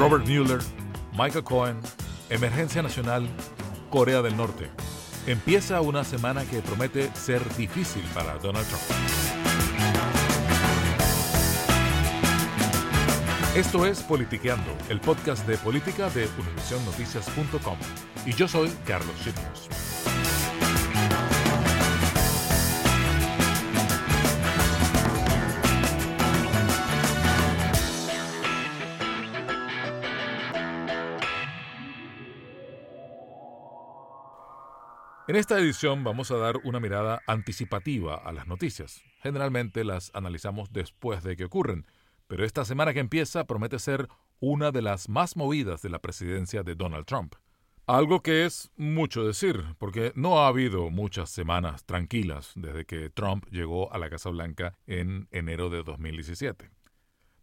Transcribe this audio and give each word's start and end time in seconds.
Robert 0.00 0.26
Mueller, 0.26 0.60
Michael 1.12 1.44
Cohen, 1.44 1.78
Emergencia 2.30 2.80
Nacional, 2.80 3.28
Corea 3.90 4.22
del 4.22 4.34
Norte. 4.34 4.70
Empieza 5.26 5.82
una 5.82 6.04
semana 6.04 6.46
que 6.46 6.62
promete 6.62 7.14
ser 7.14 7.42
difícil 7.54 8.02
para 8.14 8.38
Donald 8.38 8.66
Trump. 8.66 8.82
Esto 13.54 13.84
es 13.84 14.00
Politiqueando, 14.00 14.72
el 14.88 15.00
podcast 15.00 15.46
de 15.46 15.58
política 15.58 16.08
de 16.08 16.26
UnivisionNoticias.com. 16.38 17.76
Y 18.24 18.32
yo 18.32 18.48
soy 18.48 18.70
Carlos 18.86 19.14
Chirinos. 19.22 19.79
En 35.30 35.36
esta 35.36 35.60
edición 35.60 36.02
vamos 36.02 36.32
a 36.32 36.38
dar 36.38 36.56
una 36.64 36.80
mirada 36.80 37.22
anticipativa 37.28 38.16
a 38.16 38.32
las 38.32 38.48
noticias. 38.48 39.04
Generalmente 39.22 39.84
las 39.84 40.10
analizamos 40.12 40.72
después 40.72 41.22
de 41.22 41.36
que 41.36 41.44
ocurren, 41.44 41.86
pero 42.26 42.44
esta 42.44 42.64
semana 42.64 42.92
que 42.92 42.98
empieza 42.98 43.44
promete 43.44 43.78
ser 43.78 44.08
una 44.40 44.72
de 44.72 44.82
las 44.82 45.08
más 45.08 45.36
movidas 45.36 45.82
de 45.82 45.88
la 45.88 46.00
presidencia 46.00 46.64
de 46.64 46.74
Donald 46.74 47.06
Trump. 47.06 47.36
Algo 47.86 48.24
que 48.24 48.44
es 48.44 48.72
mucho 48.74 49.24
decir, 49.24 49.62
porque 49.78 50.10
no 50.16 50.40
ha 50.40 50.48
habido 50.48 50.90
muchas 50.90 51.30
semanas 51.30 51.84
tranquilas 51.84 52.50
desde 52.56 52.84
que 52.84 53.08
Trump 53.08 53.46
llegó 53.52 53.92
a 53.92 53.98
la 53.98 54.10
Casa 54.10 54.30
Blanca 54.30 54.78
en 54.88 55.28
enero 55.30 55.70
de 55.70 55.84
2017. 55.84 56.72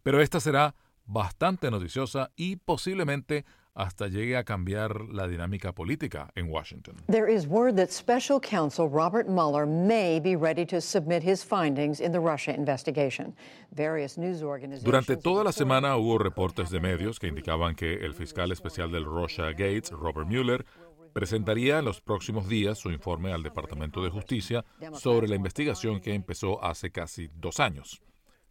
Pero 0.02 0.20
esta 0.20 0.40
será 0.40 0.74
bastante 1.06 1.70
noticiosa 1.70 2.32
y 2.36 2.56
posiblemente 2.56 3.46
hasta 3.78 4.08
llegue 4.08 4.36
a 4.36 4.42
cambiar 4.42 5.02
la 5.08 5.28
dinámica 5.28 5.72
política 5.72 6.30
en 6.34 6.50
Washington. 6.50 6.96
There 7.06 7.32
is 7.32 7.46
word 7.46 7.76
that 7.76 7.90
special 7.90 8.40
counsel 8.40 8.88
Robert 8.88 9.28
Mueller 9.28 9.66
may 9.66 10.18
be 10.18 10.34
ready 10.34 10.66
to 10.66 10.80
submit 10.80 11.22
his 11.22 11.44
findings 11.44 12.00
in 12.00 12.10
the 12.10 12.18
Russia 12.18 12.52
investigation. 12.52 13.36
Various 13.70 14.18
news 14.18 14.42
organizations 14.42 14.84
Durante 14.84 15.16
toda 15.16 15.44
la 15.44 15.52
semana 15.52 15.96
hubo 15.96 16.18
reportes 16.18 16.70
de 16.70 16.80
medios 16.80 17.20
que 17.20 17.28
indicaban 17.28 17.76
que 17.76 18.04
el 18.04 18.14
fiscal 18.14 18.50
especial 18.50 18.90
del 18.90 19.04
Russia 19.04 19.52
Gates, 19.52 19.90
Robert 19.90 20.26
Mueller, 20.26 20.66
presentaría 21.12 21.78
en 21.78 21.84
los 21.84 22.00
próximos 22.00 22.48
días 22.48 22.78
su 22.78 22.90
informe 22.90 23.32
al 23.32 23.44
Departamento 23.44 24.02
de 24.02 24.10
Justicia 24.10 24.64
sobre 24.92 25.28
la 25.28 25.36
investigación 25.36 26.00
que 26.00 26.14
empezó 26.14 26.62
hace 26.64 26.90
casi 26.90 27.30
dos 27.32 27.60
años. 27.60 28.02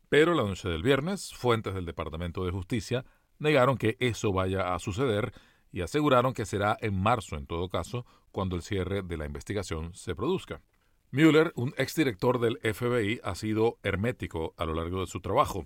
Pero 0.10 0.34
la 0.34 0.44
noche 0.44 0.70
del 0.70 0.84
viernes, 0.84 1.34
fuentes 1.34 1.74
del 1.74 1.86
Departamento 1.86 2.46
de 2.46 2.52
Justicia 2.52 3.04
negaron 3.40 3.78
que 3.78 3.98
eso 4.00 4.32
vaya 4.32 4.74
a 4.74 4.80
suceder 4.80 5.34
y 5.72 5.82
aseguraron 5.82 6.34
que 6.34 6.46
será 6.46 6.78
en 6.82 7.00
marzo 7.00 7.36
en 7.36 7.46
todo 7.46 7.70
caso 7.70 8.06
cuando 8.32 8.56
el 8.56 8.62
cierre 8.62 9.02
de 9.02 9.18
la 9.18 9.26
investigación 9.26 9.94
se 9.94 10.16
produzca. 10.16 10.62
Mueller, 11.12 11.54
un 11.56 11.74
exdirector 11.78 12.40
del 12.40 12.58
FBI, 12.58 13.22
ha 13.24 13.36
sido 13.36 13.78
hermético 13.84 14.54
a 14.58 14.66
lo 14.66 14.74
largo 14.74 15.02
de 15.02 15.08
su 15.08 15.22
trabajo 15.22 15.66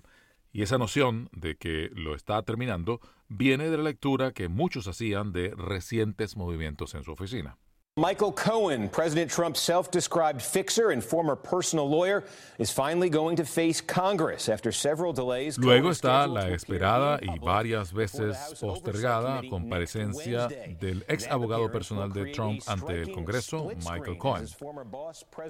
y 0.52 0.62
esa 0.62 0.78
noción 0.78 1.28
de 1.32 1.56
que 1.56 1.90
lo 1.94 2.14
está 2.14 2.42
terminando 2.42 3.00
viene 3.28 3.70
de 3.70 3.76
la 3.78 3.84
lectura 3.84 4.32
que 4.32 4.48
muchos 4.48 4.86
hacían 4.86 5.32
de 5.32 5.54
recientes 5.56 6.36
movimientos 6.36 6.94
en 6.94 7.02
su 7.02 7.12
oficina. 7.12 7.58
Michael 7.98 8.32
Cohen, 8.32 8.88
President 8.88 9.30
Trump's 9.30 9.60
self 9.60 9.90
described 9.90 10.40
fixer 10.40 10.92
and 10.92 11.04
former 11.04 11.36
personal 11.36 11.86
lawyer, 11.86 12.24
is 12.58 12.70
finally 12.70 13.10
going 13.10 13.36
to 13.36 13.44
face 13.44 13.82
Congress 13.82 14.48
after 14.48 14.72
several 14.72 15.12
delays. 15.12 15.58
Luego 15.58 15.90
está 15.90 16.26
la 16.26 16.48
esperada 16.48 17.18
y 17.20 17.38
varias 17.38 17.92
veces 17.92 18.34
postergada 18.58 19.42
comparecencia 19.46 20.48
del 20.80 21.04
ex 21.06 21.26
abogado 21.26 21.70
personal 21.70 22.10
de 22.10 22.32
Trump 22.32 22.62
ante 22.66 23.02
el 23.02 23.12
Congreso, 23.12 23.70
Michael 23.84 24.16
Cohen. 24.16 24.46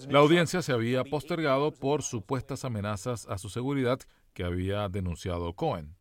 La 0.09 0.19
audiencia 0.19 0.63
se 0.63 0.73
había 0.73 1.05
postergado 1.05 1.71
por 1.71 2.03
supuestas 2.03 2.65
amenazas 2.65 3.25
a 3.29 3.39
su 3.39 3.51
seguridad 3.51 4.01
que 4.35 4.43
había 4.43 4.89
denunciado 4.89 5.53
Cohen. 5.53 5.95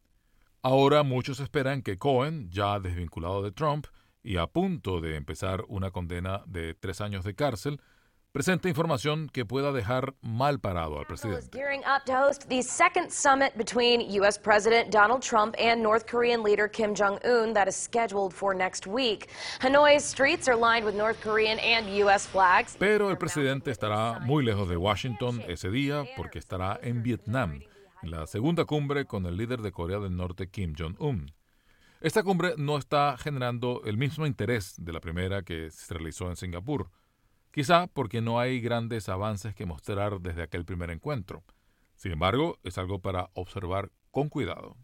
Ahora 0.63 1.03
muchos 1.03 1.39
esperan 1.39 1.83
que 1.83 1.99
Cohen, 1.99 2.49
ya 2.49 2.79
desvinculado 2.79 3.43
de 3.43 3.51
Trump, 3.51 3.85
y 4.23 4.37
a 4.37 4.47
punto 4.47 5.01
de 5.01 5.15
empezar 5.15 5.63
una 5.67 5.91
condena 5.91 6.43
de 6.45 6.73
tres 6.73 7.01
años 7.01 7.23
de 7.23 7.35
cárcel, 7.35 7.81
presenta 8.31 8.69
información 8.69 9.27
que 9.27 9.45
pueda 9.45 9.73
dejar 9.73 10.13
mal 10.21 10.59
parado 10.59 10.99
al 10.99 11.05
presidente. 11.05 11.49
Gearing 11.51 11.81
up 11.81 12.05
to 12.05 12.13
host 12.13 12.47
the 12.47 12.61
second 12.61 13.11
summit 13.11 13.57
between 13.57 14.01
U.S. 14.21 14.39
President 14.39 14.89
Donald 14.89 15.21
Trump 15.21 15.55
and 15.59 15.81
North 15.81 16.05
Korean 16.07 16.41
leader 16.41 16.69
Kim 16.69 16.95
Jong 16.95 17.19
un 17.25 17.53
that 17.53 17.67
is 17.67 17.75
scheduled 17.75 18.33
for 18.33 18.53
next 18.53 18.87
week. 18.87 19.27
Hanoi's 19.59 20.05
streets 20.05 20.47
are 20.47 20.55
lined 20.55 20.85
with 20.85 20.95
North 20.95 21.19
Korean 21.21 21.59
and 21.59 21.89
U.S. 21.97 22.25
flags. 22.25 22.77
Pero 22.79 23.09
el 23.09 23.17
presidente 23.17 23.71
estará 23.71 24.19
muy 24.21 24.43
lejos 24.45 24.69
de 24.69 24.77
Washington 24.77 25.41
ese 25.47 25.69
día 25.69 26.05
porque 26.15 26.39
estará 26.39 26.79
en 26.81 27.03
Vietnam, 27.03 27.61
en 28.01 28.11
la 28.11 28.27
segunda 28.27 28.65
cumbre 28.65 29.05
con 29.05 29.25
el 29.25 29.35
líder 29.35 29.61
de 29.61 29.71
Corea 29.71 29.99
del 29.99 30.15
Norte 30.15 30.49
Kim 30.49 30.73
Jong-un. 30.77 31.33
Esta 32.01 32.23
cumbre 32.23 32.55
no 32.57 32.79
está 32.79 33.15
generando 33.15 33.83
el 33.85 33.95
mismo 33.95 34.25
interés 34.25 34.73
de 34.79 34.91
la 34.91 34.99
primera 34.99 35.43
que 35.43 35.69
se 35.69 35.93
realizó 35.93 36.31
en 36.31 36.35
Singapur, 36.35 36.89
quizá 37.51 37.85
porque 37.85 38.21
no 38.21 38.39
hay 38.39 38.59
grandes 38.59 39.07
avances 39.07 39.53
que 39.53 39.67
mostrar 39.67 40.19
desde 40.19 40.41
aquel 40.41 40.65
primer 40.65 40.89
encuentro. 40.89 41.43
Sin 41.95 42.11
embargo, 42.11 42.57
es 42.63 42.79
algo 42.79 42.97
para 42.97 43.29
observar 43.35 43.91
con 44.09 44.29
cuidado. 44.29 44.75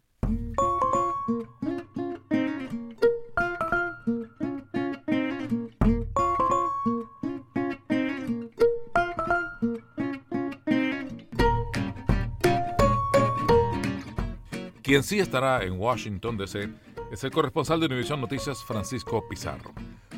Quien 14.84 15.02
sí 15.02 15.18
estará 15.18 15.64
en 15.64 15.80
Washington, 15.80 16.38
D.C., 16.38 16.70
es 17.10 17.24
el 17.24 17.30
corresponsal 17.30 17.80
de 17.80 17.86
Univision 17.86 18.20
Noticias, 18.20 18.62
Francisco 18.64 19.24
Pizarro. 19.28 19.72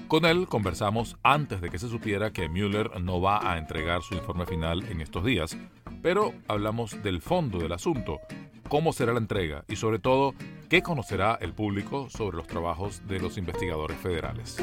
Con 0.09 0.25
él 0.25 0.47
conversamos 0.49 1.17
antes 1.23 1.61
de 1.61 1.71
que 1.71 1.79
se 1.79 1.89
supiera 1.89 2.33
que 2.33 2.49
Mueller 2.49 3.01
no 3.01 3.21
va 3.21 3.53
a 3.53 3.59
entregar 3.59 4.03
su 4.03 4.15
informe 4.15 4.45
final 4.47 4.85
en 4.89 5.01
estos 5.01 5.25
días, 5.25 5.57
pero 6.03 6.33
hablamos 6.49 7.01
del 7.03 7.21
fondo 7.21 7.59
del 7.59 7.73
asunto, 7.73 8.19
cómo 8.69 8.93
será 8.93 9.13
la 9.13 9.21
entrega 9.21 9.65
y 9.69 9.77
sobre 9.77 9.99
todo 9.99 10.35
qué 10.69 10.83
conocerá 10.83 11.39
el 11.41 11.53
público 11.53 12.09
sobre 12.11 12.37
los 12.37 12.47
trabajos 12.47 13.07
de 13.07 13.21
los 13.21 13.39
investigadores 13.39 13.99
federales. 13.99 14.57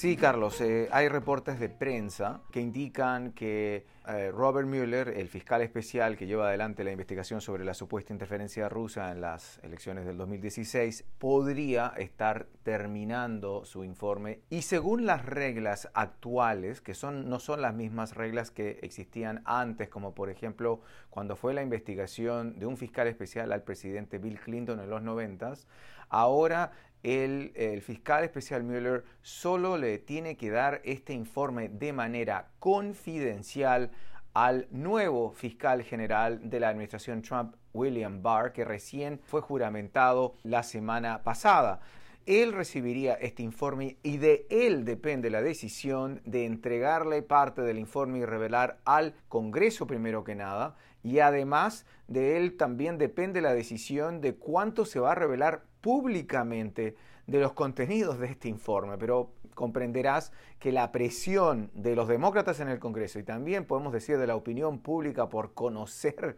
Sí, 0.00 0.16
Carlos, 0.16 0.62
eh, 0.62 0.88
hay 0.92 1.08
reportes 1.08 1.60
de 1.60 1.68
prensa 1.68 2.40
que 2.50 2.62
indican 2.62 3.32
que 3.32 3.84
eh, 4.08 4.30
Robert 4.32 4.66
Mueller, 4.66 5.08
el 5.08 5.28
fiscal 5.28 5.60
especial 5.60 6.16
que 6.16 6.26
lleva 6.26 6.48
adelante 6.48 6.84
la 6.84 6.90
investigación 6.90 7.42
sobre 7.42 7.66
la 7.66 7.74
supuesta 7.74 8.10
interferencia 8.14 8.70
rusa 8.70 9.12
en 9.12 9.20
las 9.20 9.58
elecciones 9.62 10.06
del 10.06 10.16
2016, 10.16 11.04
podría 11.18 11.92
estar 11.98 12.46
terminando 12.62 13.66
su 13.66 13.84
informe. 13.84 14.40
Y 14.48 14.62
según 14.62 15.04
las 15.04 15.26
reglas 15.26 15.90
actuales, 15.92 16.80
que 16.80 16.94
son, 16.94 17.28
no 17.28 17.38
son 17.38 17.60
las 17.60 17.74
mismas 17.74 18.14
reglas 18.14 18.50
que 18.50 18.78
existían 18.80 19.42
antes, 19.44 19.90
como 19.90 20.14
por 20.14 20.30
ejemplo 20.30 20.80
cuando 21.10 21.36
fue 21.36 21.52
la 21.52 21.60
investigación 21.60 22.58
de 22.58 22.64
un 22.64 22.78
fiscal 22.78 23.06
especial 23.06 23.52
al 23.52 23.64
presidente 23.64 24.16
Bill 24.16 24.40
Clinton 24.40 24.80
en 24.80 24.88
los 24.88 25.02
90, 25.02 25.52
ahora 26.08 26.72
el, 27.02 27.80
fiscal 27.82 28.24
especial 28.24 28.62
Mueller 28.62 29.04
solo 29.22 29.78
le 29.78 29.98
tiene 29.98 30.36
que 30.36 30.50
dar 30.50 30.80
este 30.84 31.12
informe 31.12 31.68
de 31.68 31.92
manera 31.92 32.48
confidencial 32.58 33.90
al 34.34 34.68
nuevo 34.70 35.32
fiscal 35.32 35.82
general 35.82 36.50
de 36.50 36.60
la 36.60 36.68
administración 36.68 37.22
Trump, 37.22 37.54
William 37.72 38.22
Barr, 38.22 38.52
que 38.52 38.64
recién 38.64 39.20
fue 39.24 39.40
juramentado 39.40 40.34
la 40.42 40.62
semana 40.62 41.22
pasada. 41.22 41.80
Él 42.26 42.52
recibiría 42.52 43.14
este 43.14 43.42
informe 43.42 43.96
y 44.02 44.18
de 44.18 44.46
él 44.50 44.84
depende 44.84 45.30
la 45.30 45.42
decisión 45.42 46.20
de 46.24 46.44
entregarle 46.44 47.22
parte 47.22 47.62
del 47.62 47.78
informe 47.78 48.18
y 48.18 48.24
revelar 48.24 48.78
al 48.84 49.14
Congreso 49.28 49.86
primero 49.86 50.22
que 50.22 50.34
nada. 50.34 50.76
Y 51.02 51.20
además 51.20 51.86
de 52.08 52.36
él 52.36 52.56
también 52.56 52.98
depende 52.98 53.40
la 53.40 53.54
decisión 53.54 54.20
de 54.20 54.34
cuánto 54.34 54.84
se 54.84 55.00
va 55.00 55.12
a 55.12 55.16
revelar 55.16 55.64
públicamente 55.80 56.96
de 57.26 57.40
los 57.40 57.52
contenidos 57.52 58.18
de 58.18 58.26
este 58.26 58.48
informe, 58.48 58.98
pero 58.98 59.32
comprenderás 59.54 60.32
que 60.58 60.72
la 60.72 60.90
presión 60.90 61.70
de 61.74 61.94
los 61.94 62.08
demócratas 62.08 62.60
en 62.60 62.68
el 62.68 62.78
Congreso 62.78 63.18
y 63.18 63.22
también 63.22 63.66
podemos 63.66 63.92
decir 63.92 64.18
de 64.18 64.26
la 64.26 64.36
opinión 64.36 64.80
pública 64.80 65.28
por 65.28 65.54
conocer 65.54 66.36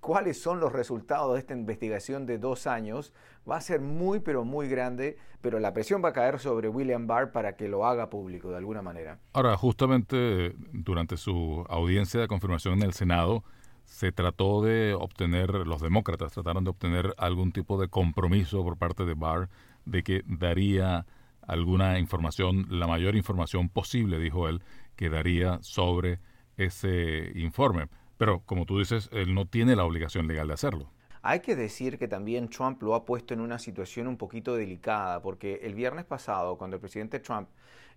cuáles 0.00 0.42
son 0.42 0.58
los 0.58 0.72
resultados 0.72 1.34
de 1.34 1.38
esta 1.38 1.54
investigación 1.54 2.26
de 2.26 2.38
dos 2.38 2.66
años 2.66 3.12
va 3.48 3.56
a 3.56 3.60
ser 3.60 3.80
muy 3.80 4.18
pero 4.18 4.44
muy 4.44 4.68
grande, 4.68 5.16
pero 5.40 5.60
la 5.60 5.72
presión 5.72 6.02
va 6.04 6.08
a 6.08 6.12
caer 6.12 6.40
sobre 6.40 6.68
William 6.68 7.06
Barr 7.06 7.30
para 7.30 7.56
que 7.56 7.68
lo 7.68 7.86
haga 7.86 8.10
público 8.10 8.50
de 8.50 8.56
alguna 8.56 8.82
manera. 8.82 9.20
Ahora, 9.32 9.56
justamente 9.56 10.54
durante 10.72 11.16
su 11.16 11.64
audiencia 11.68 12.20
de 12.20 12.26
confirmación 12.26 12.74
en 12.74 12.82
el 12.82 12.92
Senado, 12.94 13.44
se 13.92 14.10
trató 14.10 14.62
de 14.62 14.94
obtener, 14.94 15.50
los 15.50 15.82
demócratas 15.82 16.32
trataron 16.32 16.64
de 16.64 16.70
obtener 16.70 17.14
algún 17.18 17.52
tipo 17.52 17.78
de 17.78 17.88
compromiso 17.88 18.64
por 18.64 18.78
parte 18.78 19.04
de 19.04 19.12
Barr 19.12 19.50
de 19.84 20.02
que 20.02 20.22
daría 20.26 21.04
alguna 21.46 21.98
información, 21.98 22.66
la 22.70 22.86
mayor 22.86 23.16
información 23.16 23.68
posible, 23.68 24.18
dijo 24.18 24.48
él, 24.48 24.62
que 24.96 25.10
daría 25.10 25.58
sobre 25.62 26.20
ese 26.56 27.32
informe. 27.34 27.88
Pero, 28.16 28.40
como 28.46 28.64
tú 28.64 28.78
dices, 28.78 29.10
él 29.12 29.34
no 29.34 29.44
tiene 29.44 29.76
la 29.76 29.84
obligación 29.84 30.26
legal 30.26 30.48
de 30.48 30.54
hacerlo. 30.54 30.90
Hay 31.22 31.40
que 31.40 31.54
decir 31.54 31.98
que 31.98 32.08
también 32.08 32.48
Trump 32.48 32.82
lo 32.82 32.96
ha 32.96 33.04
puesto 33.04 33.32
en 33.32 33.40
una 33.40 33.58
situación 33.58 34.08
un 34.08 34.16
poquito 34.16 34.56
delicada, 34.56 35.22
porque 35.22 35.60
el 35.62 35.74
viernes 35.74 36.04
pasado, 36.04 36.58
cuando 36.58 36.76
el 36.76 36.80
presidente 36.80 37.20
Trump 37.20 37.48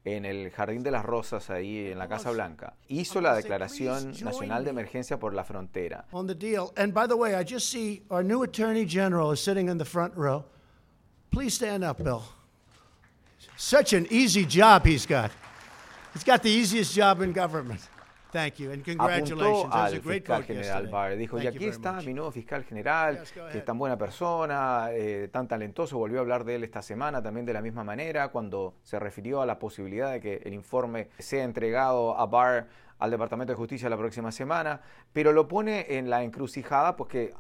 en 0.04 0.26
el 0.26 0.52
Jardín 0.52 0.84
de 0.84 0.92
las 0.92 1.04
Rosas, 1.04 1.50
ahí 1.50 1.92
en 1.92 1.98
la 1.98 2.08
Casa 2.08 2.30
Blanca, 2.30 2.76
hizo 2.88 3.20
la 3.22 3.34
declaración 3.34 4.12
nacional 4.24 4.64
de 4.64 4.70
emergencia 4.70 5.18
por 5.18 5.34
la 5.34 5.44
frontera. 5.44 6.06
On 6.12 6.28
the 6.28 6.36
deal. 6.36 6.72
And 6.78 6.94
by 6.94 7.08
the 7.08 7.16
way, 7.16 7.34
I 7.34 7.44
just 7.44 7.72
see 7.72 8.04
our 8.12 8.24
new 8.24 8.44
Attorney 8.44 8.86
General 8.86 9.34
is 9.34 9.40
sitting 9.40 9.68
in 9.68 9.80
the 9.80 9.86
front 9.86 10.16
row. 10.16 10.46
Please 11.32 11.56
stand 11.56 11.84
up, 11.84 11.98
Bill. 11.98 12.22
Such 13.58 13.94
an 13.94 14.06
easy 14.12 14.46
job 14.46 14.86
he's 14.86 15.08
got. 15.08 15.32
He's 16.14 16.24
got 16.24 16.44
the 16.44 16.52
easiest 16.52 16.94
job 16.94 17.22
in 17.22 17.34
government. 17.34 17.82
Thank 18.32 18.56
you 18.56 18.72
and 18.72 18.84
congratulations. 18.84 19.42
Apuntó 19.42 19.74
al 19.74 20.02
fiscal 20.02 20.44
general 20.44 20.88
Barr. 20.88 21.16
Dijo, 21.16 21.40
y 21.40 21.48
aquí 21.48 21.66
está 21.66 21.94
mi 22.02 22.14
nuevo 22.14 22.32
fiscal 22.32 22.64
general, 22.64 23.24
que 23.52 23.58
es 23.58 23.66
tan 23.66 23.78
buena 23.78 23.98
persona, 23.98 24.90
eh, 24.92 25.30
tan 25.32 25.48
talentoso. 25.48 25.98
Volvió 25.98 26.20
a 26.20 26.22
hablar 26.22 26.44
de 26.44 26.56
él 26.56 26.64
esta 26.64 26.82
semana 26.82 27.22
también 27.22 27.46
de 27.46 27.54
la 27.54 27.62
misma 27.62 27.84
manera, 27.84 28.30
cuando 28.30 28.76
se 28.84 29.00
refirió 29.00 29.42
a 29.42 29.46
la 29.46 29.58
posibilidad 29.58 30.12
de 30.12 30.20
que 30.20 30.42
el 30.44 30.54
informe 30.54 31.10
sea 31.18 31.44
entregado 31.44 32.18
a 32.18 32.26
Barr 32.26 32.68
al 33.00 33.12
Departamento 33.12 33.54
de 33.54 33.58
Justicia 33.58 33.90
la 33.90 33.98
próxima 33.98 34.32
semana, 34.32 34.82
pero 35.12 35.32
lo 35.32 35.48
pone 35.48 35.98
en 35.98 36.10
la 36.10 36.24
encrucijada 36.24 36.96
porque 36.96 37.34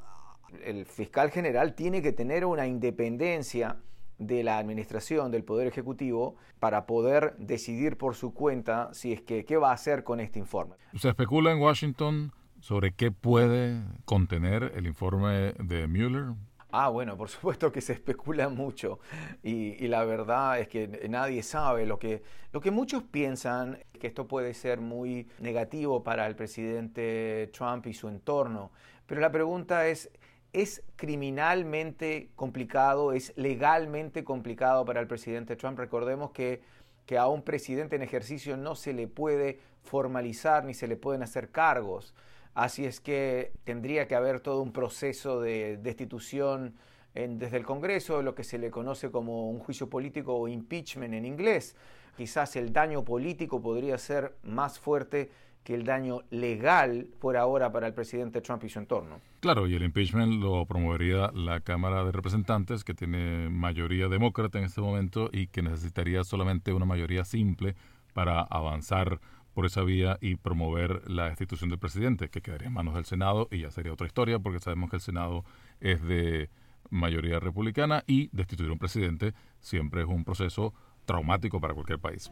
el 0.64 0.86
fiscal 0.86 1.32
general 1.32 1.74
tiene 1.74 2.02
que 2.02 2.12
tener 2.12 2.46
una 2.46 2.68
independencia 2.68 3.78
de 4.18 4.44
la 4.44 4.58
administración 4.58 5.32
del 5.32 5.44
Poder 5.44 5.68
Ejecutivo 5.68 6.36
para 6.60 6.86
poder 6.86 7.36
decidir 7.38 7.98
por 7.98 8.16
su 8.16 8.34
cuenta 8.34 8.94
si 8.94 9.14
es 9.14 9.22
que 9.22 9.46
qué 9.46 9.58
va 9.58 9.72
a 9.72 9.74
hacer 9.74 10.04
con 10.04 10.20
este 10.20 10.40
informe. 10.40 10.76
Se 10.96 11.10
especula 11.10 11.52
en 11.52 11.60
Washington 11.60 12.32
sobre 12.60 12.94
qué 12.94 13.12
puede 13.12 13.84
contener 14.06 14.72
el 14.76 14.88
informe 14.88 15.54
de 15.60 15.88
Mueller. 15.88 16.34
Ah, 16.78 16.90
bueno, 16.90 17.16
por 17.16 17.30
supuesto 17.30 17.72
que 17.72 17.80
se 17.80 17.94
especula 17.94 18.50
mucho 18.50 19.00
y, 19.44 19.88
la 19.88 20.04
verdad 20.04 20.60
es 20.60 20.68
que 20.68 21.08
nadie 21.10 21.42
sabe 21.42 21.86
lo 21.86 22.00
que, 22.00 22.22
lo 22.52 22.60
que 22.60 22.72
muchos 22.72 23.04
piensan 23.04 23.80
que 23.98 24.08
esto 24.08 24.28
puede 24.28 24.54
ser 24.54 24.82
muy 24.82 25.30
negativo 25.40 26.04
para 26.04 26.28
el 26.28 26.36
presidente 26.36 27.50
Trump 27.54 27.88
y 27.88 27.94
su 27.94 28.10
entorno. 28.10 28.72
Pero 29.06 29.22
la 29.22 29.32
pregunta 29.32 29.88
es, 29.88 30.12
es 30.56 30.84
criminalmente 30.96 32.30
complicado, 32.36 33.12
es 33.12 33.34
legalmente 33.36 34.24
complicado 34.24 34.86
para 34.86 35.02
el 35.02 35.08
presidente 35.08 35.56
Trump. 35.58 35.78
Recordemos 35.78 36.32
que, 36.32 36.62
que, 37.06 37.18
a 37.18 37.28
un 37.28 37.42
presidente 37.42 37.98
en 37.98 38.02
ejercicio 38.02 38.56
no 38.56 38.76
se 38.76 38.94
le 38.94 39.08
puede 39.08 39.60
formalizar 39.84 40.64
ni 40.64 40.74
se 40.74 40.88
le 40.88 40.96
pueden 40.96 41.24
hacer 41.24 41.50
cargos. 41.50 42.16
Así 42.54 42.86
es 42.86 43.02
que 43.02 43.52
tendría 43.66 44.08
que 44.08 44.16
haber 44.16 44.40
todo 44.40 44.62
un 44.62 44.72
proceso 44.72 45.42
de 45.42 45.78
destitución 45.78 46.76
desde 47.14 47.58
el 47.58 47.66
Congreso, 47.66 48.22
lo 48.22 48.36
que 48.36 48.44
se 48.44 48.58
le 48.58 48.72
conoce 48.72 49.10
como 49.10 49.50
un 49.50 49.60
juicio 49.60 49.90
político 49.90 50.36
o 50.36 50.48
impeachment 50.48 51.14
en 51.14 51.26
inglés. 51.26 51.76
Quizás 52.18 52.56
el 52.56 52.72
daño 52.72 53.04
político 53.04 53.62
podría 53.62 53.98
ser 53.98 54.36
más 54.44 54.80
fuerte 54.80 55.32
que 55.66 55.74
el 55.74 55.84
daño 55.84 56.22
legal 56.30 57.08
por 57.20 57.36
ahora 57.36 57.72
para 57.72 57.88
el 57.88 57.94
presidente 57.94 58.40
Trump 58.40 58.64
y 58.64 58.70
su 58.70 58.80
entorno. 58.80 59.20
Claro, 59.40 59.68
y 59.68 59.74
el 59.74 59.84
impeachment 59.84 60.42
lo 60.42 60.66
promovería 60.68 61.32
la 61.34 61.60
Cámara 61.60 62.06
de 62.06 62.12
Representantes, 62.12 62.84
que 62.84 62.94
tiene 62.94 63.50
mayoría 63.50 64.08
demócrata 64.08 64.60
en 64.60 64.66
este 64.66 64.80
momento 64.80 65.30
y 65.34 65.48
que 65.48 65.64
necesitaría 65.64 66.24
solamente 66.24 66.72
una 66.72 66.86
mayoría 66.86 67.26
simple 67.26 67.76
para 68.14 68.42
avanzar 68.42 69.20
por 69.56 69.66
esa 69.66 69.82
vía 69.82 70.18
y 70.22 70.36
promover 70.36 71.10
la 71.10 71.30
destitución 71.30 71.72
del 71.72 71.80
presidente, 71.80 72.30
que 72.30 72.42
quedaría 72.42 72.68
en 72.68 72.74
manos 72.74 72.94
del 72.94 73.06
Senado 73.06 73.48
y 73.50 73.62
ya 73.62 73.72
sería 73.72 73.92
otra 73.92 74.06
historia, 74.06 74.38
porque 74.38 74.60
sabemos 74.60 74.92
que 74.92 74.98
el 74.98 75.02
Senado 75.02 75.46
es 75.80 76.04
de 76.04 76.50
mayoría 76.92 77.40
republicana 77.40 78.04
y 78.06 78.30
destituir 78.32 78.70
un 78.70 78.78
presidente 78.78 79.34
siempre 79.60 80.04
es 80.04 80.08
un 80.08 80.24
proceso 80.24 80.76
traumático 81.06 81.60
para 81.60 81.74
cualquier 81.74 82.00
país. 82.00 82.30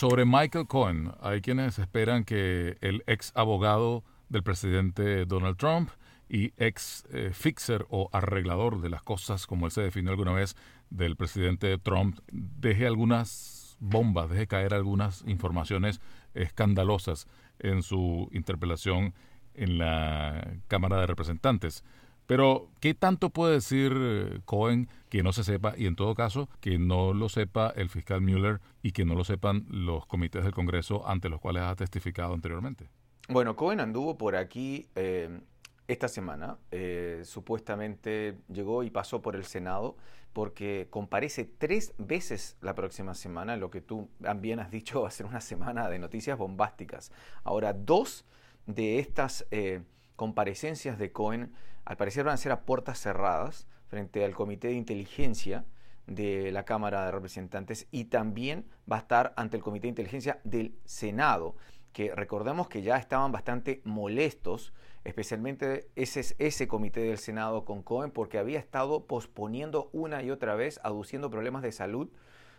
Sobre 0.00 0.24
Michael 0.24 0.66
Cohen, 0.66 1.12
hay 1.20 1.42
quienes 1.42 1.78
esperan 1.78 2.24
que 2.24 2.78
el 2.80 3.04
ex 3.06 3.32
abogado 3.34 4.02
del 4.30 4.42
presidente 4.42 5.26
Donald 5.26 5.58
Trump 5.58 5.90
y 6.26 6.54
ex 6.56 7.04
eh, 7.12 7.32
fixer 7.34 7.84
o 7.90 8.08
arreglador 8.10 8.80
de 8.80 8.88
las 8.88 9.02
cosas, 9.02 9.46
como 9.46 9.66
él 9.66 9.72
se 9.72 9.82
definió 9.82 10.12
alguna 10.12 10.32
vez, 10.32 10.56
del 10.88 11.16
presidente 11.16 11.76
Trump, 11.76 12.18
deje 12.32 12.86
algunas 12.86 13.76
bombas, 13.78 14.30
deje 14.30 14.46
caer 14.46 14.72
algunas 14.72 15.22
informaciones 15.26 16.00
escandalosas 16.32 17.28
en 17.58 17.82
su 17.82 18.30
interpelación 18.32 19.12
en 19.52 19.76
la 19.76 20.50
Cámara 20.68 20.98
de 20.98 21.08
Representantes. 21.08 21.84
Pero, 22.30 22.68
¿qué 22.78 22.94
tanto 22.94 23.30
puede 23.30 23.54
decir 23.54 23.92
eh, 23.92 24.40
Cohen 24.44 24.88
que 25.08 25.24
no 25.24 25.32
se 25.32 25.42
sepa 25.42 25.74
y 25.76 25.86
en 25.86 25.96
todo 25.96 26.14
caso 26.14 26.48
que 26.60 26.78
no 26.78 27.12
lo 27.12 27.28
sepa 27.28 27.72
el 27.74 27.88
fiscal 27.88 28.20
Mueller 28.20 28.60
y 28.84 28.92
que 28.92 29.04
no 29.04 29.16
lo 29.16 29.24
sepan 29.24 29.66
los 29.68 30.06
comités 30.06 30.44
del 30.44 30.52
Congreso 30.52 31.08
ante 31.08 31.28
los 31.28 31.40
cuales 31.40 31.64
ha 31.64 31.74
testificado 31.74 32.32
anteriormente? 32.32 32.88
Bueno, 33.28 33.56
Cohen 33.56 33.80
anduvo 33.80 34.16
por 34.16 34.36
aquí 34.36 34.86
eh, 34.94 35.40
esta 35.88 36.06
semana. 36.06 36.56
Eh, 36.70 37.22
supuestamente 37.24 38.38
llegó 38.46 38.84
y 38.84 38.90
pasó 38.90 39.20
por 39.20 39.34
el 39.34 39.44
Senado 39.44 39.96
porque 40.32 40.86
comparece 40.88 41.44
tres 41.44 41.94
veces 41.98 42.56
la 42.60 42.76
próxima 42.76 43.14
semana, 43.14 43.56
lo 43.56 43.72
que 43.72 43.80
tú 43.80 44.08
bien 44.36 44.60
has 44.60 44.70
dicho 44.70 45.02
va 45.02 45.08
a 45.08 45.10
ser 45.10 45.26
una 45.26 45.40
semana 45.40 45.88
de 45.88 45.98
noticias 45.98 46.38
bombásticas. 46.38 47.10
Ahora, 47.42 47.72
dos 47.72 48.24
de 48.66 49.00
estas 49.00 49.48
comparecencias 50.20 50.98
de 50.98 51.12
Cohen 51.12 51.54
al 51.86 51.96
parecer 51.96 52.24
van 52.24 52.34
a 52.34 52.36
ser 52.36 52.52
a 52.52 52.66
puertas 52.66 53.00
cerradas 53.00 53.66
frente 53.86 54.22
al 54.22 54.34
Comité 54.34 54.68
de 54.68 54.74
Inteligencia 54.74 55.64
de 56.06 56.52
la 56.52 56.66
Cámara 56.66 57.06
de 57.06 57.12
Representantes 57.12 57.88
y 57.90 58.04
también 58.04 58.66
va 58.80 58.96
a 58.96 58.98
estar 58.98 59.32
ante 59.38 59.56
el 59.56 59.62
Comité 59.62 59.84
de 59.84 59.92
Inteligencia 59.92 60.38
del 60.44 60.74
Senado, 60.84 61.56
que 61.94 62.14
recordemos 62.14 62.68
que 62.68 62.82
ya 62.82 62.98
estaban 62.98 63.32
bastante 63.32 63.80
molestos, 63.84 64.74
especialmente 65.04 65.88
ese, 65.96 66.34
ese 66.38 66.68
comité 66.68 67.00
del 67.00 67.16
Senado 67.16 67.64
con 67.64 67.82
Cohen, 67.82 68.10
porque 68.10 68.36
había 68.36 68.58
estado 68.58 69.06
posponiendo 69.06 69.88
una 69.94 70.22
y 70.22 70.30
otra 70.30 70.54
vez, 70.54 70.80
aduciendo 70.82 71.30
problemas 71.30 71.62
de 71.62 71.72
salud, 71.72 72.10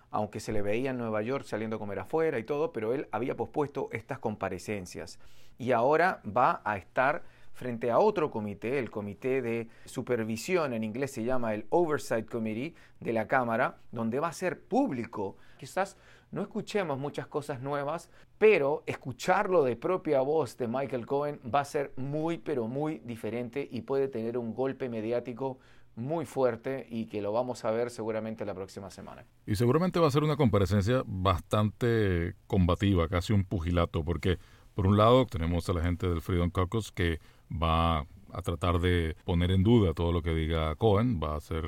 aunque 0.10 0.40
se 0.40 0.52
le 0.52 0.64
veía 0.64 0.90
en 0.90 0.98
Nueva 0.98 1.22
York 1.22 1.46
saliendo 1.46 1.76
a 1.76 1.80
comer 1.80 2.00
afuera 2.00 2.40
y 2.40 2.44
todo, 2.44 2.74
pero 2.74 2.96
él 2.96 3.08
había 3.12 3.38
pospuesto 3.38 3.90
estas 3.92 4.18
comparecencias. 4.18 5.20
Y 5.60 5.74
ahora 5.74 6.24
va 6.26 6.64
a 6.66 6.76
estar 6.78 7.22
frente 7.54 7.92
a 7.92 8.00
otro 8.00 8.32
comité, 8.32 8.80
el 8.80 8.90
comité 8.90 9.42
de 9.42 9.68
supervisión, 9.86 10.74
en 10.74 10.84
inglés 10.84 11.12
se 11.12 11.24
llama 11.24 11.54
el 11.54 11.66
Oversight 11.70 12.30
Committee 12.30 12.76
de 13.00 13.14
la 13.14 13.28
Cámara, 13.28 13.78
donde 13.92 14.20
va 14.20 14.30
a 14.30 14.34
ser 14.34 14.62
público. 14.62 15.38
Quizás 15.58 15.98
no 16.32 16.42
escuchemos 16.42 16.98
muchas 16.98 17.28
cosas 17.28 17.62
nuevas, 17.62 18.10
pero 18.38 18.84
escucharlo 18.86 19.64
de 19.64 19.76
propia 19.76 20.22
voz 20.22 20.58
de 20.58 20.68
Michael 20.68 21.06
Cohen 21.06 21.40
va 21.54 21.60
a 21.60 21.66
ser 21.66 21.92
muy, 21.98 22.38
pero 22.38 22.68
muy 22.68 23.00
diferente 23.00 23.68
y 23.70 23.82
puede 23.82 24.08
tener 24.08 24.38
un 24.38 24.54
golpe 24.54 24.90
mediático 24.90 25.60
muy 25.96 26.26
fuerte 26.26 26.88
y 26.90 27.06
que 27.06 27.22
lo 27.22 27.34
vamos 27.34 27.66
a 27.66 27.72
ver 27.72 27.90
seguramente 27.90 28.46
la 28.46 28.54
próxima 28.54 28.90
semana. 28.90 29.26
Y 29.46 29.56
seguramente 29.56 30.00
va 30.00 30.08
a 30.08 30.12
ser 30.12 30.24
una 30.24 30.38
comparecencia 30.38 31.04
bastante 31.06 32.36
combativa, 32.48 33.08
casi 33.10 33.34
un 33.34 33.44
pugilato, 33.44 34.04
porque 34.04 34.40
por 34.74 34.88
un 34.88 34.98
lado 34.98 35.26
tenemos 35.26 35.68
a 35.70 35.74
la 35.74 35.82
gente 35.82 36.08
del 36.08 36.22
Freedom 36.22 36.50
Caucus 36.50 36.92
que 36.92 37.20
va 37.52 38.06
a 38.34 38.42
tratar 38.44 38.80
de 38.80 39.16
poner 39.26 39.52
en 39.52 39.64
duda 39.64 39.94
todo 39.94 40.12
lo 40.12 40.22
que 40.22 40.34
diga 40.34 40.76
Cohen, 40.76 41.20
va 41.22 41.36
a 41.36 41.42
ser 41.42 41.66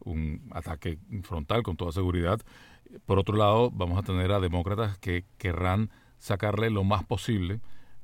un 0.00 0.48
ataque 0.52 0.98
frontal 1.22 1.62
con 1.62 1.76
toda 1.76 1.92
seguridad. 1.92 2.40
Por 3.06 3.18
otro 3.18 3.36
lado, 3.36 3.70
vamos 3.70 3.98
a 3.98 4.02
tener 4.02 4.32
a 4.32 4.40
demócratas 4.40 4.98
que 4.98 5.24
querrán 5.38 5.90
sacarle 6.18 6.70
lo 6.70 6.84
más 6.84 7.04
posible 7.04 7.60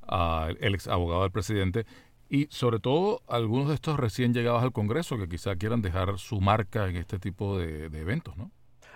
al 0.06 0.56
ex 0.60 0.86
abogado 0.86 1.22
del 1.22 1.32
presidente 1.32 1.84
y 2.28 2.46
sobre 2.50 2.78
todo 2.78 3.22
algunos 3.28 3.68
de 3.68 3.74
estos 3.74 3.98
recién 3.98 4.34
llegados 4.34 4.62
al 4.62 4.72
Congreso 4.72 5.18
que 5.18 5.28
quizá 5.28 5.56
quieran 5.56 5.82
dejar 5.82 6.18
su 6.18 6.40
marca 6.40 6.88
en 6.88 6.96
este 6.96 7.18
tipo 7.18 7.58
de, 7.58 7.88
de 7.88 8.00
eventos, 8.00 8.36
¿no? 8.36 8.50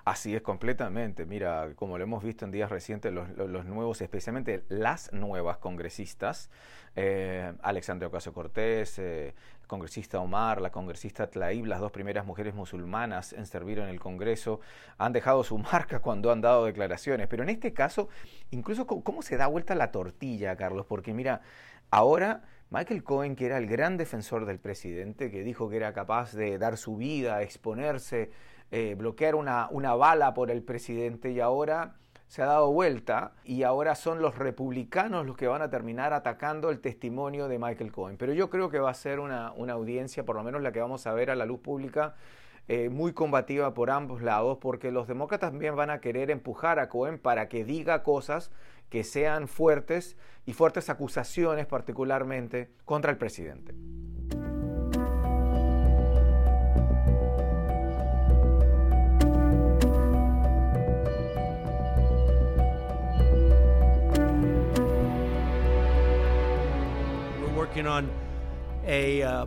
Así 0.05 0.35
es 0.35 0.43
completamente. 0.43 1.27
Mira, 1.27 1.73
como 1.77 1.99
lo 1.99 2.05
hemos 2.05 2.25
visto 2.25 2.45
en 2.45 2.51
días 2.51 2.71
recientes, 2.71 3.13
los, 3.13 3.65
nuevos, 3.67 4.01
especialmente 4.01 4.65
las 4.69 5.13
nuevas 5.13 5.59
congresistas, 5.59 6.51
eh, 6.97 7.53
Ocasio 8.07 8.33
Cortés, 8.33 8.99
eh, 8.99 9.35
el 9.61 9.67
congresista 9.67 10.19
Omar, 10.21 10.61
la 10.61 10.71
congresista 10.71 11.29
Tlaib, 11.29 11.67
las 11.67 11.81
dos 11.81 11.93
primeras 11.93 12.25
mujeres 12.25 12.55
musulmanas 12.55 13.33
en 13.33 13.47
servir 13.47 13.79
en 13.79 13.89
el 13.89 14.01
Congreso, 14.01 14.61
han 14.99 15.13
dejado 15.13 15.45
su 15.45 15.59
marca 15.73 16.01
cuando 16.01 16.33
han 16.33 16.41
dado 16.41 16.65
declaraciones. 16.65 17.29
Pero 17.29 17.43
en 17.43 17.51
este 17.51 17.73
caso, 17.73 18.09
incluso 18.51 18.87
cómo 18.87 19.23
se 19.23 19.37
da 19.37 19.47
vuelta 19.47 19.75
la 19.75 19.91
tortilla, 19.93 20.57
Carlos, 20.57 20.87
porque 20.87 21.13
mira, 21.15 21.43
ahora... 21.91 22.43
Michael 22.73 23.03
Cohen, 23.03 23.35
que 23.35 23.47
era 23.47 23.59
el 23.59 23.67
gran 23.67 23.97
defensor 23.97 24.47
del 24.47 24.61
presidente, 24.61 25.33
que 25.33 25.43
dijo 25.43 25.69
que 25.69 25.77
era 25.77 25.93
capaz 25.93 26.35
de 26.35 26.57
dar 26.57 26.77
su 26.77 26.97
vida, 26.97 27.43
exponerse 27.43 28.31
eh, 28.71 28.95
bloquear 28.97 29.35
una, 29.35 29.69
una 29.71 29.95
bala 29.95 30.35
por 30.35 30.51
el 30.51 30.63
presidente 30.63 31.31
y 31.31 31.41
ahora 31.41 31.97
se 32.29 32.43
ha 32.43 32.47
dado 32.47 32.71
vuelta 32.71 33.33
y 33.45 33.65
ahora 33.65 33.97
son 33.97 34.23
los 34.23 34.39
republicanos 34.39 35.27
los 35.27 35.37
que 35.37 35.49
van 35.49 35.63
a 35.63 35.71
terminar 35.71 36.13
atacando 36.13 36.71
el 36.71 36.81
testimonio 36.81 37.49
de 37.49 37.59
Michael 37.59 37.91
Cohen. 37.91 38.17
Pero 38.17 38.33
yo 38.33 38.51
creo 38.51 38.71
que 38.71 38.79
va 38.79 38.91
a 38.91 38.95
ser 38.95 39.19
una, 39.19 39.53
una 39.53 39.73
audiencia, 39.73 40.25
por 40.25 40.37
lo 40.37 40.45
menos 40.45 40.63
la 40.63 40.71
que 40.71 40.81
vamos 40.81 41.09
a 41.09 41.13
ver 41.13 41.31
a 41.31 41.35
la 41.35 41.45
luz 41.45 41.59
pública, 41.59 42.15
eh, 42.69 42.89
muy 42.89 43.13
combativa 43.13 43.75
por 43.75 43.91
ambos 43.91 44.23
lados, 44.23 44.59
porque 44.61 44.93
los 44.93 45.09
demócratas 45.09 45.51
también 45.51 45.75
van 45.75 45.91
a 45.91 46.01
querer 46.01 46.31
empujar 46.31 46.79
a 46.79 46.89
Cohen 46.89 47.19
para 47.19 47.49
que 47.49 47.65
diga 47.65 48.05
cosas 48.05 48.53
que 48.91 49.03
sean 49.03 49.49
fuertes 49.49 50.17
y 50.47 50.53
fuertes 50.53 50.89
acusaciones 50.89 51.67
particularmente 51.67 52.71
contra 52.85 53.11
el 53.11 53.19
presidente. 53.19 53.75
Working 67.81 67.87
on 67.87 68.11
a, 68.87 69.23
uh, 69.23 69.47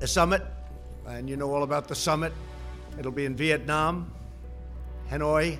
a 0.00 0.06
summit, 0.06 0.42
and 1.06 1.28
you 1.28 1.36
know 1.36 1.52
all 1.54 1.62
about 1.62 1.88
the 1.88 1.94
summit. 1.94 2.32
It'll 2.98 3.12
be 3.12 3.24
in 3.24 3.36
Vietnam, 3.36 4.10
Hanoi, 5.10 5.58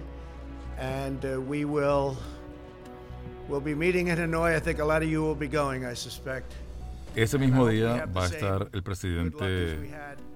and 0.79 1.25
uh, 1.25 1.41
we 1.41 1.65
will 1.65 2.17
we'll 3.49 3.61
be 3.61 3.75
meeting 3.75 4.09
in 4.09 4.19
Hanoi. 4.19 4.57
I 4.57 4.61
think 4.61 4.79
a 4.81 4.85
lot 4.85 5.03
of 5.03 5.09
you 5.09 5.23
will 5.23 5.35
be 5.35 5.49
going, 5.49 5.85
I 5.85 5.95
suspect. 5.95 6.55
Ese 7.17 7.39
mismo 7.39 7.67
día 7.67 8.07
va 8.07 8.25
a 8.25 8.27
estar 8.27 8.69
el 8.73 8.83
presidente 8.83 9.91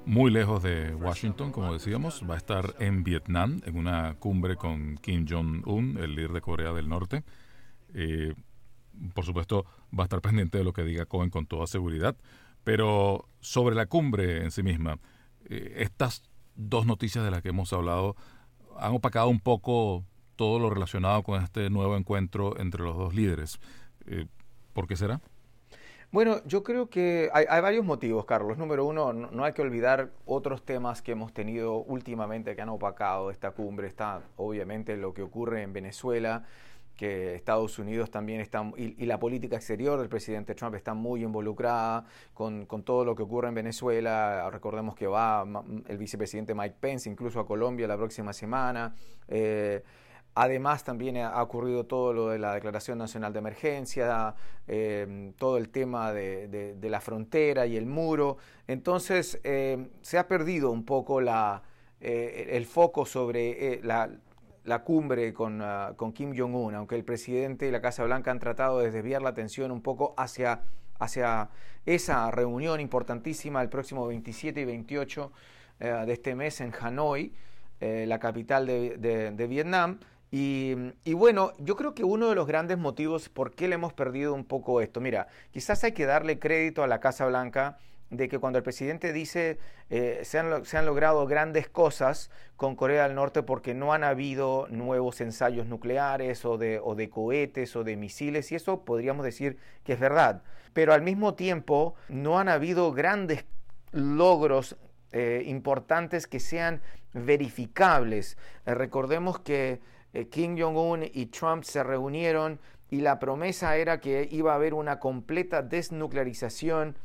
muy 0.06 0.30
lejos 0.32 0.60
de 0.62 0.92
Washington, 0.94 1.52
como 1.52 1.72
decíamos, 1.72 2.22
va 2.28 2.34
a 2.34 2.36
estar 2.36 2.74
en 2.80 3.04
Vietnam 3.04 3.62
en 3.64 3.76
una 3.78 4.16
cumbre 4.18 4.56
con 4.56 4.96
Kim 4.96 5.24
Jong-un, 5.28 5.98
el 5.98 6.16
líder 6.16 6.32
de 6.32 6.40
Corea 6.40 6.72
del 6.72 6.88
Norte. 6.88 7.22
Eh, 7.94 8.34
por 9.14 9.24
supuesto, 9.24 9.64
va 9.96 10.04
a 10.04 10.06
estar 10.06 10.20
pendiente 10.20 10.58
de 10.58 10.64
lo 10.64 10.72
que 10.72 10.82
diga 10.82 11.06
Cohen 11.06 11.30
con 11.30 11.46
toda 11.46 11.66
seguridad. 11.66 12.16
Pero 12.64 13.28
sobre 13.40 13.74
la 13.74 13.86
cumbre 13.86 14.42
en 14.42 14.50
sí 14.50 14.62
misma, 14.62 14.98
eh, 15.46 15.74
estas 15.78 16.22
dos 16.56 16.86
noticias 16.86 17.24
de 17.24 17.30
las 17.30 17.42
que 17.42 17.50
hemos 17.50 17.72
hablado 17.72 18.16
han 18.78 18.94
opacado 18.94 19.28
un 19.28 19.40
poco 19.40 20.04
todo 20.36 20.58
lo 20.58 20.70
relacionado 20.70 21.22
con 21.22 21.42
este 21.42 21.70
nuevo 21.70 21.96
encuentro 21.96 22.58
entre 22.58 22.82
los 22.82 22.96
dos 22.96 23.14
líderes. 23.14 23.60
Eh, 24.06 24.26
¿Por 24.72 24.86
qué 24.86 24.96
será? 24.96 25.20
Bueno, 26.10 26.44
yo 26.46 26.62
creo 26.62 26.88
que 26.88 27.28
hay, 27.32 27.60
varios 27.60 27.84
motivos, 27.84 28.24
Carlos. 28.24 28.56
Número 28.56 28.84
uno, 28.84 29.12
no, 29.12 29.44
hay 29.44 29.52
que 29.52 29.62
olvidar 29.62 30.10
otros 30.26 30.64
temas 30.64 31.02
que 31.02 31.10
hemos 31.10 31.32
tenido 31.32 31.78
últimamente 31.78 32.54
que 32.54 32.62
han 32.62 32.68
opacado 32.68 33.32
esta 33.32 33.50
cumbre. 33.50 33.88
Está 33.88 34.22
obviamente 34.36 34.96
lo 34.96 35.12
que 35.12 35.22
ocurre 35.22 35.62
en 35.62 35.72
Venezuela, 35.72 36.44
que 36.96 37.34
Estados 37.34 37.78
Unidos 37.78 38.10
también 38.10 38.40
está, 38.40 38.70
y, 38.76 39.04
la 39.04 39.18
política 39.18 39.56
exterior 39.56 39.98
del 39.98 40.08
presidente 40.08 40.54
Trump 40.54 40.76
está 40.76 40.94
muy 40.94 41.24
involucrada 41.24 42.04
con, 42.32 42.66
todo 42.84 43.04
lo 43.04 43.14
que 43.14 43.22
ocurre 43.22 43.48
en 43.48 43.54
Venezuela. 43.54 44.48
Recordemos 44.50 44.94
que 44.94 45.06
va 45.06 45.44
el 45.88 45.98
vicepresidente 45.98 46.54
Mike 46.54 46.76
Pence 46.80 47.08
incluso 47.08 47.40
a 47.40 47.46
Colombia 47.46 47.88
la 47.88 47.96
próxima 47.96 48.32
semana. 48.32 48.94
Eh, 49.26 49.82
además, 50.34 50.84
también 50.84 51.16
ha 51.16 51.42
ocurrido 51.42 51.84
todo 51.84 52.12
lo 52.12 52.28
de 52.28 52.38
la 52.38 52.54
Declaración 52.54 52.98
Nacional 52.98 53.32
de 53.32 53.38
Emergencia, 53.40 54.34
eh, 54.68 55.32
todo 55.36 55.56
el 55.56 55.70
tema 55.70 56.12
de, 56.12 56.78
la 56.80 57.00
frontera 57.00 57.66
y 57.66 57.76
el 57.76 57.86
muro. 57.86 58.36
Entonces, 58.68 59.40
eh, 59.42 59.88
se 60.00 60.18
ha 60.18 60.28
perdido 60.28 60.70
un 60.70 60.84
poco 60.84 61.20
la, 61.20 61.62
el 62.00 62.66
foco 62.66 63.04
sobre 63.04 63.80
la, 63.82 64.10
la 64.64 64.83
cumbre 64.83 65.33
con, 65.33 65.61
ah, 65.62 65.92
con 65.97 66.12
Kim 66.12 66.35
Jong-un, 66.37 66.75
aunque 66.75 66.97
el 66.97 67.04
presidente 67.04 67.68
y 67.68 67.71
la 67.71 67.80
Casa 67.80 68.04
Blanca 68.04 68.30
han 68.30 68.38
tratado 68.38 68.80
de 68.80 68.90
desviar 68.90 69.23
la 69.23 69.30
atención 69.30 69.71
un 69.71 69.83
poco 69.83 70.14
hacia, 70.16 70.62
hacia 70.99 71.50
esa 71.87 72.30
reunión 72.30 72.80
importantísima 72.80 73.62
el 73.62 73.68
próximo 73.68 74.06
27 74.06 74.61
y 74.61 74.64
28 74.64 75.33
eh, 75.80 75.87
de 76.06 76.12
este 76.12 76.35
mes 76.35 76.61
en 76.61 76.73
Hanoi, 76.78 77.33
eh, 77.80 78.04
la 78.09 78.18
capital 78.18 78.66
de, 78.66 79.47
Vietnam. 79.49 79.99
Y, 80.30 80.75
y, 81.04 81.12
bueno, 81.12 81.52
yo 81.59 81.76
creo 81.76 81.94
que 81.94 82.02
uno 82.02 82.28
de 82.28 82.35
los 82.35 82.47
grandes 82.47 82.78
motivos 82.78 83.28
por 83.28 83.54
qué 83.54 83.68
le 83.68 83.76
hemos 83.76 83.92
perdido 83.92 84.35
un 84.35 84.44
poco 84.44 84.80
esto, 84.80 85.00
mira, 85.00 85.28
quizás 85.52 85.85
hay 85.85 85.92
que 85.92 86.06
darle 86.06 86.40
crédito 86.40 86.83
a 86.83 86.88
la 86.88 86.99
Casa 86.99 87.26
Blanca 87.26 87.78
de 88.11 88.28
que 88.28 88.38
cuando 88.38 88.58
el 88.58 88.62
presidente 88.62 89.12
dice 89.12 89.58
eh, 89.90 90.20
se, 90.25 90.38
han, 90.38 90.64
se, 90.64 90.78
han, 90.78 90.87
logrado 90.87 91.26
grandes 91.26 91.68
cosas 91.68 92.30
con 92.56 92.76
Corea 92.76 93.04
del 93.04 93.14
Norte 93.14 93.42
porque 93.42 93.75
no 93.75 93.92
han 93.92 94.04
habido 94.04 94.66
nuevos 94.70 95.20
ensayos 95.20 95.66
nucleares 95.66 96.44
o 96.44 96.58
de, 96.58 96.80
o 96.82 96.94
de 96.94 97.11
cohetes 97.11 97.75
o 97.76 97.84
de 97.84 97.96
misiles, 97.96 98.52
y 98.52 98.54
eso 98.54 98.84
podríamos 98.84 99.25
decir 99.25 99.58
que 99.84 99.94
es 99.94 100.00
verdad. 100.00 100.42
Pero 100.73 100.92
al 100.92 101.02
mismo 101.02 101.34
tiempo 101.34 101.94
no 102.08 102.38
han 102.38 102.49
habido 102.49 102.92
grandes 102.92 103.44
logros 103.92 104.76
eh, 105.12 105.42
importantes 105.46 106.26
que 106.26 106.40
sean 106.40 106.82
verificables. 107.12 108.37
Eh, 108.66 108.75
recordemos 108.75 109.40
que 109.40 109.80
Kim 110.30 110.56
Jong-un 110.56 111.02
y 111.12 111.26
Trump 111.26 111.64
se 111.64 111.82
reunieron 111.82 112.61
y 112.88 113.00
la 113.00 113.18
promesa 113.18 113.76
era 113.76 113.99
que 113.99 114.28
iba 114.30 114.52
a 114.52 114.54
haber 114.54 114.75
una 114.75 115.00
completa 115.00 115.62
desnuclearización 115.62 116.96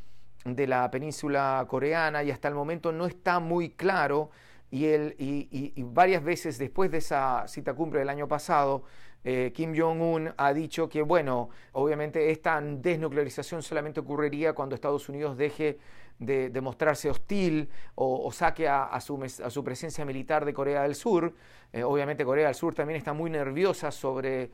de 0.44 0.66
la 0.66 0.90
península 0.90 1.64
coreana 1.68 2.22
y 2.22 2.30
hasta 2.30 2.48
el 2.48 2.54
momento 2.54 2.92
no 2.92 3.06
está 3.06 3.40
muy 3.40 3.70
claro 3.70 4.30
y, 4.70 4.86
él, 4.86 5.16
y, 5.18 5.82
varias 5.82 6.22
veces 6.22 6.56
después 6.56 6.90
de 6.90 6.98
esa 6.98 7.46
cita 7.48 7.74
cumbre 7.74 7.98
del 7.98 8.08
año 8.08 8.28
pasado, 8.28 8.84
eh, 9.24 9.52
Kim 9.54 9.74
Jong-un 9.76 10.32
ha 10.36 10.52
dicho 10.54 10.88
que, 10.88 11.02
bueno, 11.02 11.50
obviamente 11.72 12.30
esta 12.30 12.60
desnuclearización 12.60 13.62
solamente 13.62 14.00
ocurriría 14.00 14.52
cuando 14.52 14.76
Estados 14.76 15.08
Unidos 15.08 15.36
deje 15.36 15.78
de, 16.20 16.60
mostrarse 16.60 17.10
hostil 17.10 17.68
o, 17.96 18.30
saque 18.30 18.68
a, 18.68 18.98
su, 19.00 19.22
a, 19.22 19.50
su, 19.50 19.64
presencia 19.64 20.04
militar 20.04 20.44
de 20.44 20.54
Corea 20.54 20.82
del 20.82 20.94
Sur. 20.94 21.34
Eh, 21.72 21.82
obviamente 21.82 22.24
Corea 22.24 22.46
del 22.46 22.54
Sur 22.54 22.74
también 22.74 22.98
está 22.98 23.12
muy 23.12 23.30
nerviosa 23.30 23.90
sobre 23.90 24.50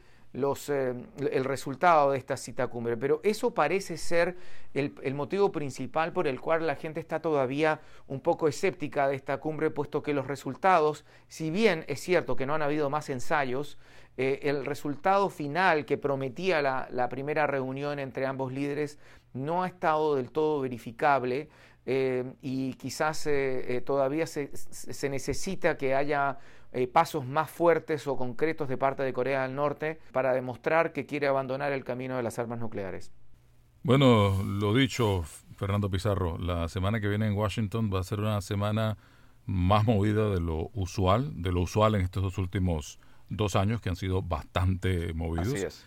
eh, 0.69 0.95
el 1.33 1.45
resultado 1.45 2.11
de 2.11 2.19
esta 2.19 2.37
cita 2.37 2.67
cumbre. 2.67 2.97
Pero 2.97 3.21
eso 3.25 3.55
parece 3.55 3.97
ser 3.97 4.37
el, 4.75 5.15
motivo 5.15 5.51
principal 5.51 6.13
por 6.13 6.29
el 6.29 6.41
cual 6.41 6.67
la 6.67 6.77
gente 6.77 7.01
está 7.01 7.21
todavía 7.21 7.81
un 8.07 8.21
poco 8.21 8.47
escéptica 8.47 9.09
de 9.09 9.17
esta 9.17 9.39
cumbre, 9.39 9.71
puesto 9.71 10.03
que 10.03 10.13
los 10.13 10.27
resultados, 10.27 11.05
si 11.29 11.51
bien 11.51 11.85
es 11.89 12.01
cierto 12.01 12.37
que 12.37 12.45
no 12.45 12.55
han 12.55 12.63
habido 12.63 12.91
más 12.91 13.09
ensayos, 13.09 13.79
eh, 14.19 14.41
el 14.43 14.67
resultado 14.67 15.31
final 15.31 15.87
que 15.87 15.97
prometía 15.97 16.61
la, 16.63 17.09
primera 17.09 17.47
reunión 17.47 17.99
entre 17.99 18.27
ambos 18.27 18.53
líderes 18.53 18.99
no 19.33 19.63
ha 19.63 19.69
estado 19.69 20.17
del 20.17 20.31
todo 20.31 20.61
verificable. 20.61 21.49
Eh, 21.87 22.25
y 22.43 22.75
quizás 22.75 23.29
todavía 23.85 24.27
se, 24.27 24.51
se 24.57 25.09
necesita 25.09 25.77
que 25.77 25.95
haya 25.95 26.39
eh, 26.73 26.87
pasos 26.89 27.25
más 27.25 27.51
fuertes 27.51 28.07
o 28.07 28.19
concretos 28.19 28.69
de 28.69 28.77
parte 28.77 29.03
de 29.03 29.13
Corea 29.15 29.45
del 29.45 29.55
Norte 29.55 29.99
para 30.13 30.35
demostrar 30.35 30.93
que 30.93 31.07
quiere 31.07 31.27
abandonar 31.27 31.73
el 31.73 31.85
camino 31.85 32.19
de 32.19 32.23
las 32.23 32.39
armas 32.39 32.59
nucleares. 32.59 33.13
Bueno, 33.83 34.43
lo 34.43 34.75
dicho, 34.75 35.25
Fernando 35.57 35.89
Pizarro, 35.89 36.37
la 36.37 36.69
semana 36.69 37.01
que 37.01 37.09
viene 37.09 37.29
en 37.29 37.33
Washington 37.33 37.91
va 37.91 38.01
a 38.01 38.05
ser 38.05 38.21
una 38.21 38.43
semana 38.43 38.99
más 39.47 39.87
movida 39.87 40.29
de 40.29 40.41
lo 40.41 40.71
usual, 40.75 41.41
de 41.41 41.51
lo 41.51 41.63
usual 41.63 41.95
en 41.95 42.03
estos 42.03 42.23
dos 42.23 42.37
últimos 42.37 42.99
dos 43.31 43.57
años 43.57 43.81
que 43.81 43.89
han 43.89 43.97
sido 43.97 44.21
bastante 44.21 45.15
movidos. 45.15 45.55
Así 45.55 45.65
es. 45.65 45.85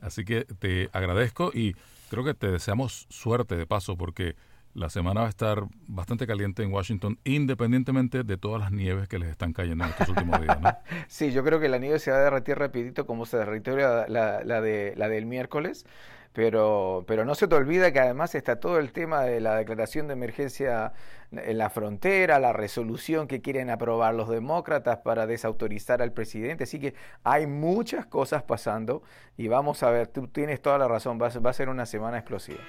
Así 0.00 0.24
que 0.24 0.44
te 0.44 0.90
agradezco 0.92 1.52
y 1.54 1.76
creo 2.10 2.24
que 2.24 2.34
te 2.34 2.50
deseamos 2.50 3.06
suerte 3.10 3.54
de 3.54 3.66
paso 3.66 3.96
porque 3.96 4.34
la 4.74 4.88
semana 4.88 5.20
va 5.20 5.26
a 5.26 5.30
estar 5.30 5.64
bastante 5.86 6.26
caliente 6.26 6.62
en 6.62 6.72
Washington, 6.72 7.18
independientemente 7.24 8.24
de 8.24 8.36
todas 8.38 8.60
las 8.60 8.72
nieves 8.72 9.08
que 9.08 9.18
les 9.18 9.28
están 9.28 9.52
cayendo 9.52 9.84
en 9.84 9.90
estos 9.90 10.08
últimos 10.08 10.40
días. 10.40 10.58
sí, 11.08 11.32
yo 11.32 11.44
creo 11.44 11.60
que 11.60 11.68
la 11.68 11.78
nieve 11.78 11.98
se 11.98 12.10
va 12.10 12.18
a 12.18 12.20
derretir 12.20 12.58
rapidito 12.58 13.06
como 13.06 13.26
se 13.26 13.36
derritió 13.36 13.76
la, 13.76 14.06
la, 14.08 14.60
de, 14.60 14.94
la 14.96 15.08
del 15.08 15.26
miércoles. 15.26 15.86
Pero, 16.32 17.04
pero 17.06 17.26
no 17.26 17.34
se 17.34 17.46
te 17.46 17.54
olvida 17.54 17.92
que 17.92 18.00
además 18.00 18.34
está 18.34 18.58
todo 18.58 18.78
el 18.78 18.92
tema 18.92 19.20
de 19.20 19.38
la 19.42 19.54
declaración 19.56 20.06
de 20.06 20.14
emergencia 20.14 20.94
en 21.30 21.58
la 21.58 21.68
frontera, 21.68 22.38
la 22.38 22.54
resolución 22.54 23.28
que 23.28 23.42
quieren 23.42 23.68
aprobar 23.68 24.14
los 24.14 24.30
demócratas 24.30 25.00
para 25.00 25.26
desautorizar 25.26 26.00
al 26.00 26.12
presidente. 26.12 26.64
Así 26.64 26.80
que 26.80 26.94
hay 27.22 27.46
muchas 27.46 28.06
cosas 28.06 28.44
pasando 28.44 29.02
y 29.36 29.48
vamos 29.48 29.82
a 29.82 29.90
ver, 29.90 30.06
tú 30.06 30.26
tienes 30.26 30.62
toda 30.62 30.78
la 30.78 30.88
razón, 30.88 31.20
va 31.20 31.28
a 31.28 31.52
ser 31.52 31.68
una 31.68 31.84
semana 31.84 32.16
explosiva. 32.16 32.60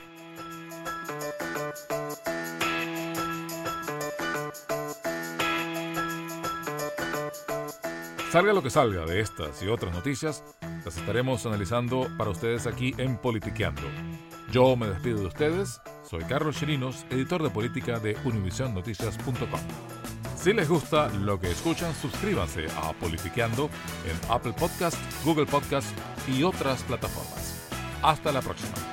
Salga 8.33 8.51
lo 8.51 8.63
que 8.63 8.71
salga 8.71 9.05
de 9.05 9.19
estas 9.19 9.61
y 9.61 9.67
otras 9.67 9.93
noticias, 9.93 10.43
las 10.83 10.97
estaremos 10.97 11.45
analizando 11.45 12.09
para 12.17 12.31
ustedes 12.31 12.65
aquí 12.65 12.95
en 12.97 13.15
Politiqueando. 13.15 13.83
Yo 14.51 14.75
me 14.75 14.87
despido 14.87 15.19
de 15.19 15.27
ustedes, 15.27 15.79
soy 16.01 16.23
Carlos 16.23 16.55
Chirinos, 16.57 17.05
editor 17.11 17.43
de 17.43 17.51
política 17.51 17.99
de 17.99 18.17
univisionnoticias.com. 18.25 19.59
Si 20.35 20.51
les 20.51 20.67
gusta 20.67 21.09
lo 21.09 21.39
que 21.39 21.51
escuchan, 21.51 21.93
suscríbanse 21.93 22.65
a 22.75 22.93
Politiqueando 22.93 23.69
en 24.07 24.31
Apple 24.31 24.53
Podcast, 24.53 24.97
Google 25.23 25.45
Podcast 25.45 25.95
y 26.27 26.41
otras 26.41 26.81
plataformas. 26.81 27.69
Hasta 28.01 28.31
la 28.31 28.41
próxima. 28.41 28.92